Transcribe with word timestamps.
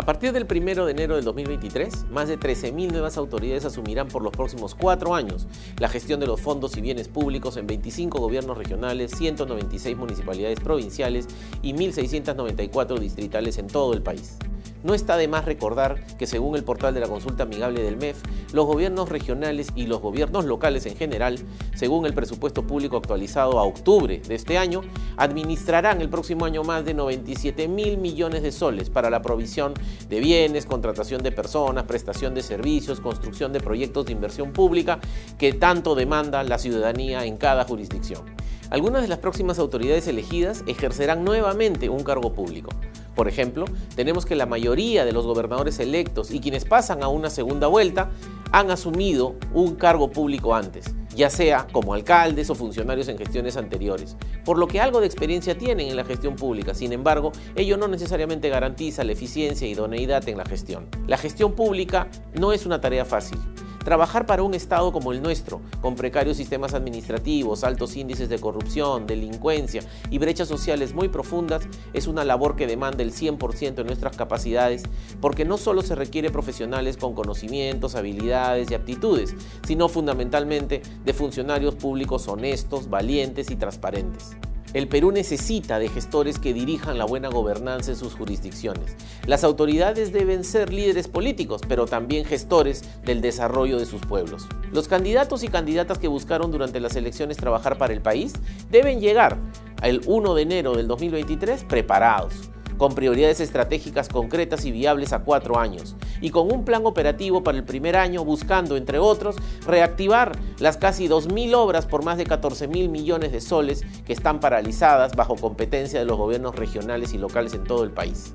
A 0.00 0.02
partir 0.02 0.32
del 0.32 0.46
1 0.50 0.86
de 0.86 0.90
enero 0.92 1.14
del 1.14 1.24
2023, 1.24 2.06
más 2.10 2.26
de 2.26 2.38
13.000 2.38 2.90
nuevas 2.90 3.16
autoridades 3.16 3.64
asumirán 3.64 4.08
por 4.08 4.22
los 4.22 4.32
próximos 4.32 4.74
cuatro 4.74 5.14
años 5.14 5.46
la 5.78 5.88
gestión 5.88 6.18
de 6.20 6.26
los 6.26 6.40
fondos 6.40 6.76
y 6.76 6.80
bienes 6.80 7.06
públicos 7.06 7.56
en 7.56 7.66
25 7.66 8.18
gobiernos 8.18 8.56
regionales, 8.56 9.12
196 9.12 9.96
municipalidades 9.96 10.58
provinciales 10.58 11.28
y 11.62 11.74
1.694 11.74 12.98
distritales 12.98 13.58
en 13.58 13.66
todo 13.66 13.92
el 13.92 14.02
país. 14.02 14.38
No 14.82 14.94
está 14.94 15.18
de 15.18 15.28
más 15.28 15.44
recordar 15.44 16.02
que 16.16 16.26
según 16.26 16.56
el 16.56 16.64
portal 16.64 16.94
de 16.94 17.00
la 17.00 17.08
consulta 17.08 17.42
amigable 17.42 17.82
del 17.82 17.98
MEF, 17.98 18.16
los 18.54 18.64
gobiernos 18.66 19.10
regionales 19.10 19.68
y 19.74 19.86
los 19.86 20.00
gobiernos 20.00 20.46
locales 20.46 20.86
en 20.86 20.96
general, 20.96 21.38
según 21.74 22.06
el 22.06 22.14
presupuesto 22.14 22.66
público 22.66 22.96
actualizado 22.96 23.58
a 23.58 23.64
octubre 23.64 24.22
de 24.26 24.34
este 24.34 24.56
año, 24.56 24.80
administrarán 25.18 26.00
el 26.00 26.08
próximo 26.08 26.46
año 26.46 26.64
más 26.64 26.86
de 26.86 26.94
97 26.94 27.68
mil 27.68 27.98
millones 27.98 28.42
de 28.42 28.52
soles 28.52 28.88
para 28.88 29.10
la 29.10 29.20
provisión 29.20 29.74
de 30.08 30.20
bienes, 30.20 30.64
contratación 30.64 31.22
de 31.22 31.32
personas, 31.32 31.84
prestación 31.84 32.34
de 32.34 32.42
servicios, 32.42 33.00
construcción 33.00 33.52
de 33.52 33.60
proyectos 33.60 34.06
de 34.06 34.12
inversión 34.12 34.52
pública 34.52 34.98
que 35.38 35.52
tanto 35.52 35.94
demanda 35.94 36.42
la 36.42 36.58
ciudadanía 36.58 37.26
en 37.26 37.36
cada 37.36 37.64
jurisdicción. 37.64 38.22
Algunas 38.70 39.02
de 39.02 39.08
las 39.08 39.18
próximas 39.18 39.58
autoridades 39.58 40.06
elegidas 40.06 40.62
ejercerán 40.66 41.24
nuevamente 41.24 41.88
un 41.88 42.04
cargo 42.04 42.32
público. 42.32 42.70
Por 43.14 43.28
ejemplo, 43.28 43.64
tenemos 43.96 44.24
que 44.24 44.34
la 44.34 44.46
mayoría 44.46 45.04
de 45.04 45.12
los 45.12 45.26
gobernadores 45.26 45.78
electos 45.78 46.30
y 46.30 46.40
quienes 46.40 46.64
pasan 46.64 47.02
a 47.02 47.08
una 47.08 47.30
segunda 47.30 47.66
vuelta 47.66 48.10
han 48.52 48.70
asumido 48.70 49.34
un 49.52 49.76
cargo 49.76 50.10
público 50.10 50.54
antes, 50.54 50.94
ya 51.14 51.30
sea 51.30 51.66
como 51.72 51.94
alcaldes 51.94 52.50
o 52.50 52.54
funcionarios 52.54 53.08
en 53.08 53.18
gestiones 53.18 53.56
anteriores, 53.56 54.16
por 54.44 54.58
lo 54.58 54.66
que 54.66 54.80
algo 54.80 55.00
de 55.00 55.06
experiencia 55.06 55.56
tienen 55.56 55.88
en 55.88 55.96
la 55.96 56.04
gestión 56.04 56.36
pública. 56.36 56.74
Sin 56.74 56.92
embargo, 56.92 57.32
ello 57.54 57.76
no 57.76 57.88
necesariamente 57.88 58.48
garantiza 58.48 59.04
la 59.04 59.12
eficiencia 59.12 59.66
y 59.66 59.72
idoneidad 59.72 60.28
en 60.28 60.38
la 60.38 60.44
gestión. 60.44 60.88
La 61.06 61.16
gestión 61.16 61.52
pública 61.52 62.08
no 62.38 62.52
es 62.52 62.66
una 62.66 62.80
tarea 62.80 63.04
fácil. 63.04 63.38
Trabajar 63.84 64.26
para 64.26 64.42
un 64.42 64.52
Estado 64.52 64.92
como 64.92 65.10
el 65.10 65.22
nuestro, 65.22 65.62
con 65.80 65.96
precarios 65.96 66.36
sistemas 66.36 66.74
administrativos, 66.74 67.64
altos 67.64 67.96
índices 67.96 68.28
de 68.28 68.38
corrupción, 68.38 69.06
delincuencia 69.06 69.82
y 70.10 70.18
brechas 70.18 70.48
sociales 70.48 70.92
muy 70.92 71.08
profundas, 71.08 71.66
es 71.94 72.06
una 72.06 72.24
labor 72.24 72.56
que 72.56 72.66
demanda 72.66 73.02
el 73.02 73.12
100% 73.12 73.74
de 73.76 73.84
nuestras 73.84 74.18
capacidades, 74.18 74.82
porque 75.22 75.46
no 75.46 75.56
solo 75.56 75.80
se 75.80 75.94
requiere 75.94 76.30
profesionales 76.30 76.98
con 76.98 77.14
conocimientos, 77.14 77.94
habilidades 77.94 78.70
y 78.70 78.74
aptitudes, 78.74 79.34
sino 79.66 79.88
fundamentalmente 79.88 80.82
de 81.02 81.14
funcionarios 81.14 81.74
públicos 81.74 82.28
honestos, 82.28 82.90
valientes 82.90 83.50
y 83.50 83.56
transparentes. 83.56 84.36
El 84.72 84.86
Perú 84.86 85.10
necesita 85.10 85.80
de 85.80 85.88
gestores 85.88 86.38
que 86.38 86.54
dirijan 86.54 86.96
la 86.96 87.04
buena 87.04 87.28
gobernanza 87.28 87.90
en 87.90 87.96
sus 87.96 88.14
jurisdicciones. 88.14 88.96
Las 89.26 89.42
autoridades 89.42 90.12
deben 90.12 90.44
ser 90.44 90.72
líderes 90.72 91.08
políticos, 91.08 91.60
pero 91.66 91.86
también 91.86 92.24
gestores 92.24 92.84
del 93.04 93.20
desarrollo 93.20 93.78
de 93.80 93.86
sus 93.86 94.00
pueblos. 94.02 94.46
Los 94.72 94.86
candidatos 94.86 95.42
y 95.42 95.48
candidatas 95.48 95.98
que 95.98 96.06
buscaron 96.06 96.52
durante 96.52 96.78
las 96.78 96.94
elecciones 96.94 97.36
trabajar 97.36 97.78
para 97.78 97.92
el 97.92 98.00
país 98.00 98.34
deben 98.70 99.00
llegar 99.00 99.38
el 99.82 100.02
1 100.06 100.34
de 100.34 100.42
enero 100.42 100.76
del 100.76 100.86
2023 100.86 101.64
preparados 101.64 102.50
con 102.80 102.94
prioridades 102.94 103.40
estratégicas 103.40 104.08
concretas 104.08 104.64
y 104.64 104.72
viables 104.72 105.12
a 105.12 105.18
cuatro 105.18 105.58
años, 105.58 105.96
y 106.22 106.30
con 106.30 106.50
un 106.50 106.64
plan 106.64 106.86
operativo 106.86 107.42
para 107.44 107.58
el 107.58 107.64
primer 107.64 107.94
año 107.94 108.24
buscando, 108.24 108.78
entre 108.78 108.98
otros, 108.98 109.36
reactivar 109.66 110.32
las 110.58 110.78
casi 110.78 111.06
2.000 111.06 111.54
obras 111.56 111.84
por 111.84 112.02
más 112.02 112.16
de 112.16 112.24
14.000 112.26 112.88
millones 112.88 113.32
de 113.32 113.42
soles 113.42 113.82
que 114.06 114.14
están 114.14 114.40
paralizadas 114.40 115.14
bajo 115.14 115.36
competencia 115.36 115.98
de 115.98 116.06
los 116.06 116.16
gobiernos 116.16 116.56
regionales 116.56 117.12
y 117.12 117.18
locales 117.18 117.52
en 117.52 117.64
todo 117.64 117.84
el 117.84 117.90
país. 117.90 118.32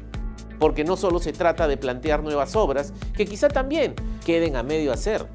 Porque 0.60 0.84
no 0.84 0.96
solo 0.96 1.18
se 1.18 1.34
trata 1.34 1.68
de 1.68 1.78
plantear 1.78 2.22
nuevas 2.22 2.56
obras, 2.56 2.94
que 3.18 3.26
quizá 3.26 3.48
también 3.48 3.96
queden 4.24 4.58
a 4.58 4.62
medio 4.62 4.94
hacer, 4.94 5.26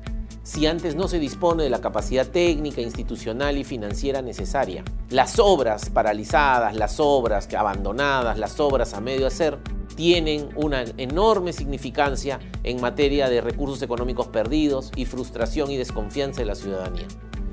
si 0.43 0.67
antes 0.67 0.95
no 0.95 1.09
se 1.09 1.19
dispone 1.19 1.63
de 1.63 1.71
la 1.71 1.81
capacidad 1.81 2.27
técnica, 2.27 2.81
institucional 2.81 3.59
y 3.59 3.65
financiera 3.65 4.23
necesaria. 4.23 4.85
Las 5.11 5.39
obras 5.39 5.91
paralizadas, 5.91 6.75
las 6.75 6.99
obras 6.99 7.53
abandonadas, 7.55 8.39
las 8.39 8.59
obras 8.61 8.95
a 8.95 9.01
medio 9.01 9.27
hacer, 9.27 9.59
tienen 9.97 10.49
una 10.57 10.85
enorme 10.97 11.53
significancia 11.53 12.41
en 12.63 12.81
materia 12.81 13.29
de 13.29 13.41
recursos 13.41 13.83
económicos 13.83 14.29
perdidos 14.29 14.93
y 14.97 15.05
frustración 15.05 15.71
y 15.71 15.77
desconfianza 15.77 16.41
de 16.41 16.47
la 16.47 16.55
ciudadanía. 16.55 17.07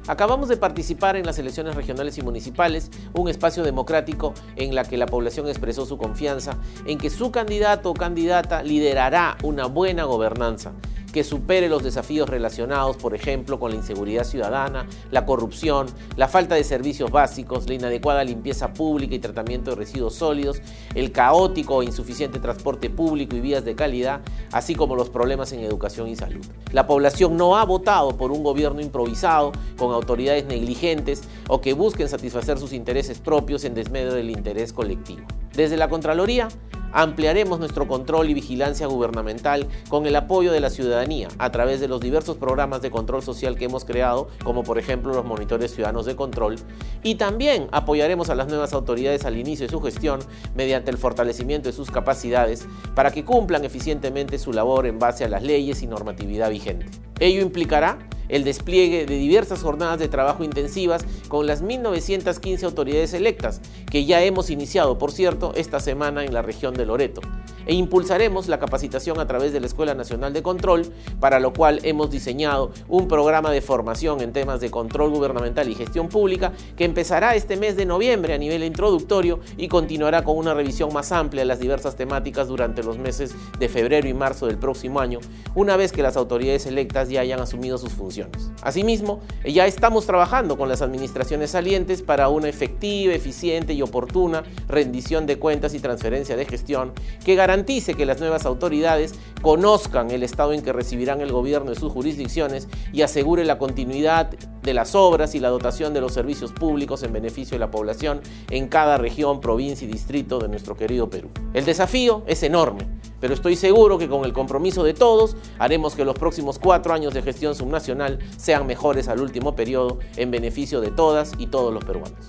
Acabamos 0.08 0.48
de 0.48 0.56
participar 0.56 1.18
en 1.18 1.26
las 1.26 1.38
elecciones 1.38 1.76
regionales 1.76 2.18
y 2.18 2.22
municipales, 2.22 2.90
un 3.14 3.28
espacio 3.28 3.64
democrático 3.64 4.34
en 4.56 4.74
la 4.74 4.86
que 4.86 4.96
la 4.96 5.06
población 5.06 5.50
expresó 5.50 5.86
su 5.86 5.98
confianza 5.98 6.58
en 6.86 6.98
que 6.98 7.10
su 7.10 7.30
candidato 7.32 7.90
o 7.92 7.94
candidata 7.94 8.64
liderará 8.64 9.38
una 9.44 9.66
buena 9.66 10.06
gobernanza 10.06 10.72
que 11.18 11.24
supere 11.24 11.68
los 11.68 11.82
desafíos 11.82 12.30
relacionados, 12.30 12.96
por 12.96 13.16
ejemplo, 13.16 13.60
con 13.60 13.72
la 13.72 13.78
inseguridad 13.78 14.24
ciudadana, 14.24 14.86
la 15.10 15.26
corrupción, 15.26 15.88
la 16.16 16.28
falta 16.28 16.54
de 16.54 16.64
servicios 16.64 17.10
básicos, 17.10 17.68
la 17.68 17.74
inadecuada 17.74 18.24
limpieza 18.24 18.72
pública 18.72 19.16
y 19.16 19.20
tratamiento 19.20 19.72
de 19.72 19.78
residuos 19.78 20.14
sólidos, 20.14 20.62
el 20.94 21.12
caótico 21.12 21.78
o 21.78 21.82
insuficiente 21.82 22.38
transporte 22.38 22.92
público 22.92 23.36
y 23.36 23.42
vías 23.42 23.66
de 23.66 23.74
calidad, 23.74 24.22
así 24.52 24.76
como 24.76 24.96
los 24.96 25.10
problemas 25.10 25.52
en 25.54 25.62
educación 25.62 26.08
y 26.08 26.16
salud. 26.16 26.46
La 26.72 26.86
población 26.86 27.36
no 27.36 27.58
ha 27.58 27.66
votado 27.66 28.16
por 28.16 28.32
un 28.32 28.44
gobierno 28.44 28.80
improvisado, 28.80 29.54
con 29.76 29.96
autoridades 29.96 30.46
negligentes 30.46 31.24
o 31.48 31.62
que 31.62 31.74
busquen 31.74 32.10
satisfacer 32.10 32.60
sus 32.60 32.74
intereses 32.74 33.18
propios 33.18 33.64
en 33.64 33.74
desmedro 33.74 34.14
del 34.14 34.30
interés 34.30 34.72
colectivo. 34.72 35.26
Desde 35.56 35.78
la 35.78 35.90
Contraloría, 35.90 36.48
Ampliaremos 36.98 37.60
nuestro 37.60 37.88
control 37.88 38.28
y 38.28 38.34
vigilancia 38.34 38.88
gubernamental 38.88 39.68
con 39.88 40.08
el 40.08 40.16
apoyo 40.16 40.52
de 40.52 40.60
la 40.60 40.72
ciudadanía 40.72 41.28
a 41.38 41.52
través 41.52 41.80
de 41.80 41.88
los 41.88 42.02
diversos 42.02 42.38
programas 42.38 42.82
de 42.82 42.90
control 42.90 43.22
social 43.22 43.56
que 43.56 43.66
hemos 43.66 43.86
creado, 43.86 44.30
como 44.44 44.64
por 44.64 44.80
ejemplo 44.80 45.14
los 45.14 45.24
monitores 45.24 45.76
ciudadanos 45.76 46.08
de 46.08 46.16
control, 46.16 46.56
y 47.04 47.14
también 47.14 47.68
apoyaremos 47.72 48.32
a 48.32 48.36
las 48.36 48.48
nuevas 48.48 48.74
autoridades 48.74 49.26
al 49.26 49.38
inicio 49.38 49.68
de 49.68 49.72
su 49.72 49.80
gestión 49.80 50.22
mediante 50.56 50.90
el 50.90 50.98
fortalecimiento 50.98 51.70
de 51.70 51.76
sus 51.76 51.92
capacidades 51.92 52.66
para 52.96 53.12
que 53.12 53.24
cumplan 53.24 53.64
eficientemente 53.64 54.40
su 54.40 54.52
labor 54.52 54.88
en 54.88 54.98
base 54.98 55.24
a 55.24 55.30
las 55.30 55.44
leyes 55.44 55.84
y 55.84 55.86
normatividad 55.86 56.50
vigente. 56.50 56.88
Ello 57.20 57.44
implicará 57.44 58.00
el 58.30 58.44
despliegue 58.44 59.06
de 59.06 59.16
diversas 59.16 59.62
jornadas 59.62 60.00
de 60.00 60.08
trabajo 60.08 60.44
intensivas 60.44 61.06
con 61.28 61.48
las 61.48 61.64
1.915 61.64 62.64
autoridades 62.64 63.14
electas, 63.14 63.62
que 63.90 64.06
ya 64.06 64.24
hemos 64.24 64.50
iniciado, 64.50 64.98
por 64.98 65.12
cierto, 65.12 65.54
esta 65.56 65.80
semana 65.80 66.24
en 66.24 66.34
la 66.34 66.42
región 66.42 66.74
de 66.74 66.86
Loreto. 66.86 67.22
E 67.66 67.74
impulsaremos 67.74 68.48
la 68.48 68.60
capacitación 68.60 69.20
a 69.20 69.28
través 69.28 69.52
de 69.52 69.60
la 69.60 69.68
Escuela 69.68 69.94
Nacional 69.94 70.32
de 70.32 70.42
Control, 70.42 70.86
para 71.20 71.40
lo 71.42 71.52
cual 71.52 71.82
hemos 71.84 72.10
diseñado 72.10 72.72
un 72.88 73.10
programa 73.10 73.52
de 73.52 73.62
formación 73.62 74.22
en 74.22 74.32
temas 74.32 74.62
de 74.62 74.72
control 74.72 75.10
gubernamental 75.10 75.70
y 75.70 75.76
gestión 75.76 76.08
pública 76.08 76.54
que 76.78 76.86
empezará 76.86 77.36
este 77.36 77.58
mes 77.58 77.76
de 77.76 77.86
noviembre 77.86 78.34
a 78.34 78.38
nivel 78.38 78.64
introductorio 78.64 79.40
y 79.58 79.68
continuará 79.68 80.24
con 80.24 80.38
una 80.38 80.54
revisión 80.54 80.94
más 80.94 81.12
amplia 81.12 81.42
de 81.42 81.48
las 81.48 81.60
diversas 81.60 81.98
temáticas 81.98 82.48
durante 82.48 82.84
los 82.84 82.98
meses 82.98 83.36
de 83.60 83.68
febrero 83.68 84.08
y 84.08 84.14
marzo 84.14 84.48
del 84.48 84.58
próximo 84.58 85.02
año, 85.02 85.20
una 85.54 85.76
vez 85.76 85.92
que 85.92 86.04
las 86.04 86.16
autoridades 86.16 86.66
electas 86.68 87.10
ya 87.10 87.20
hayan 87.20 87.42
asumido 87.42 87.78
sus 87.78 87.92
funciones. 87.92 88.17
Asimismo, 88.62 89.22
ya 89.46 89.66
estamos 89.66 90.06
trabajando 90.06 90.58
con 90.58 90.70
las 90.70 90.82
administraciones 90.82 91.52
salientes 91.52 92.02
para 92.02 92.30
una 92.30 92.50
efectiva, 92.50 93.14
eficiente 93.14 93.74
y 93.74 93.82
oportuna 93.82 94.44
rendición 94.68 95.26
de 95.26 95.38
cuentas 95.38 95.74
y 95.74 95.80
transferencia 95.80 96.36
de 96.36 96.46
gestión 96.46 96.94
que 97.24 97.36
garantice 97.36 97.94
que 97.94 98.06
las 98.06 98.20
nuevas 98.20 98.46
autoridades 98.46 99.16
conozcan 99.42 100.12
el 100.12 100.24
estado 100.24 100.54
en 100.54 100.62
que 100.62 100.74
recibirán 100.74 101.22
el 101.22 101.32
gobierno 101.32 101.72
de 101.72 101.80
sus 101.80 101.92
jurisdicciones 101.92 102.68
y 102.92 103.02
asegure 103.02 103.46
la 103.46 103.58
continuidad 103.58 104.30
de 104.68 104.76
las 104.76 104.94
obras 104.94 105.34
y 105.34 105.40
la 105.40 105.50
dotación 105.50 105.96
de 105.96 106.02
los 106.02 106.14
servicios 106.14 106.52
públicos 106.52 107.02
en 107.02 107.14
beneficio 107.14 107.56
de 107.56 107.60
la 107.60 107.72
población 107.72 108.22
en 108.52 108.68
cada 108.68 109.00
región, 109.00 109.42
provincia 109.42 109.88
y 109.88 109.92
distrito 109.92 110.38
de 110.38 110.50
nuestro 110.50 110.78
querido 110.78 111.10
Perú. 111.10 111.30
El 111.56 111.66
desafío 111.66 112.22
es 112.28 112.44
enorme 112.44 112.86
pero 113.20 113.34
estoy 113.34 113.56
seguro 113.56 113.98
que 113.98 114.08
con 114.08 114.26
el 114.26 114.34
compromiso 114.34 114.84
de 114.84 114.94
todos 114.94 115.36
haremos 115.58 115.96
que 115.96 116.06
los 116.06 116.16
próximos 116.16 116.60
cuatro 116.60 116.94
años 116.94 117.14
de 117.14 117.22
gestión 117.22 117.56
subnacional 117.56 118.20
sean 118.38 118.68
mejores 118.68 119.08
al 119.08 119.22
último 119.22 119.56
periodo 119.56 120.00
en 120.18 120.32
beneficio 120.32 120.82
de 120.82 120.92
todas 120.92 121.34
y 121.38 121.48
todos 121.48 121.74
los 121.74 121.84
peruanos. 121.84 122.28